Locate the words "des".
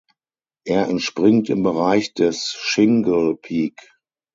2.15-2.47